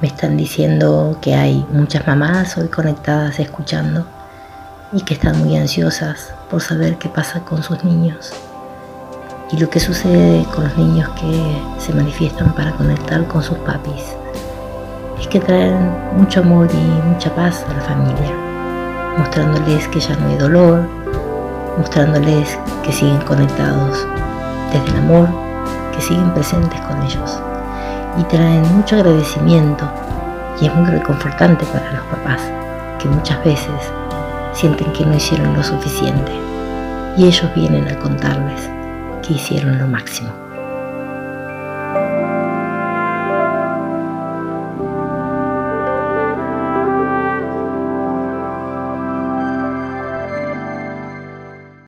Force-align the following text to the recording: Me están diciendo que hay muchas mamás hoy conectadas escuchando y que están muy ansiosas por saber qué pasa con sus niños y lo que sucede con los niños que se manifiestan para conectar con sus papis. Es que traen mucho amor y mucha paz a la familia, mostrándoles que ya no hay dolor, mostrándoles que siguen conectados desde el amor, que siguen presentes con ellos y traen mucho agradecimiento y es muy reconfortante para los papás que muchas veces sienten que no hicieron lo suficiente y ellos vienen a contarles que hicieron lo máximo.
Me 0.00 0.06
están 0.06 0.36
diciendo 0.36 1.18
que 1.20 1.34
hay 1.34 1.66
muchas 1.72 2.06
mamás 2.06 2.56
hoy 2.56 2.68
conectadas 2.68 3.40
escuchando 3.40 4.06
y 4.92 5.02
que 5.02 5.14
están 5.14 5.40
muy 5.40 5.56
ansiosas 5.56 6.32
por 6.48 6.62
saber 6.62 6.98
qué 6.98 7.08
pasa 7.08 7.40
con 7.40 7.64
sus 7.64 7.82
niños 7.82 8.32
y 9.50 9.56
lo 9.56 9.68
que 9.68 9.80
sucede 9.80 10.44
con 10.54 10.62
los 10.62 10.78
niños 10.78 11.08
que 11.20 11.60
se 11.80 11.92
manifiestan 11.92 12.54
para 12.54 12.76
conectar 12.76 13.26
con 13.26 13.42
sus 13.42 13.58
papis. 13.58 14.14
Es 15.20 15.26
que 15.26 15.40
traen 15.40 15.90
mucho 16.16 16.42
amor 16.42 16.68
y 16.72 17.08
mucha 17.08 17.34
paz 17.34 17.64
a 17.68 17.74
la 17.74 17.80
familia, 17.80 18.36
mostrándoles 19.18 19.88
que 19.88 19.98
ya 19.98 20.14
no 20.14 20.28
hay 20.28 20.36
dolor, 20.36 20.88
mostrándoles 21.76 22.56
que 22.84 22.92
siguen 22.92 23.20
conectados 23.22 24.06
desde 24.72 24.96
el 24.96 24.96
amor, 24.98 25.28
que 25.92 26.00
siguen 26.00 26.32
presentes 26.34 26.80
con 26.82 27.02
ellos 27.02 27.42
y 28.18 28.24
traen 28.24 28.62
mucho 28.76 28.96
agradecimiento 28.96 29.88
y 30.60 30.66
es 30.66 30.74
muy 30.74 30.90
reconfortante 30.90 31.64
para 31.66 31.92
los 31.92 32.02
papás 32.06 32.42
que 32.98 33.08
muchas 33.08 33.42
veces 33.44 33.92
sienten 34.52 34.92
que 34.92 35.06
no 35.06 35.14
hicieron 35.14 35.54
lo 35.54 35.62
suficiente 35.62 36.32
y 37.16 37.26
ellos 37.26 37.46
vienen 37.54 37.88
a 37.88 37.98
contarles 37.98 38.68
que 39.22 39.34
hicieron 39.34 39.78
lo 39.78 39.86
máximo. 39.86 40.47